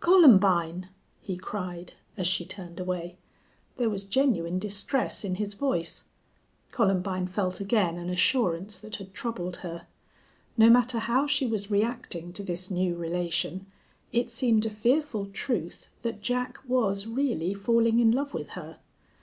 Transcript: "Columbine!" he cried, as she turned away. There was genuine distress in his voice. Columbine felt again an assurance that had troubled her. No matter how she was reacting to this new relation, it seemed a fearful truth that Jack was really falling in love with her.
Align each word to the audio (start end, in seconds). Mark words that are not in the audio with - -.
"Columbine!" 0.00 0.90
he 1.22 1.38
cried, 1.38 1.94
as 2.18 2.26
she 2.26 2.44
turned 2.44 2.78
away. 2.78 3.16
There 3.78 3.88
was 3.88 4.04
genuine 4.04 4.58
distress 4.58 5.24
in 5.24 5.36
his 5.36 5.54
voice. 5.54 6.04
Columbine 6.72 7.26
felt 7.28 7.58
again 7.58 7.96
an 7.96 8.10
assurance 8.10 8.78
that 8.80 8.96
had 8.96 9.14
troubled 9.14 9.56
her. 9.64 9.86
No 10.58 10.68
matter 10.68 10.98
how 10.98 11.26
she 11.26 11.46
was 11.46 11.70
reacting 11.70 12.34
to 12.34 12.42
this 12.42 12.70
new 12.70 12.96
relation, 12.96 13.64
it 14.12 14.28
seemed 14.28 14.66
a 14.66 14.70
fearful 14.70 15.24
truth 15.24 15.88
that 16.02 16.20
Jack 16.20 16.58
was 16.68 17.06
really 17.06 17.54
falling 17.54 17.98
in 17.98 18.10
love 18.10 18.34
with 18.34 18.50
her. 18.50 18.80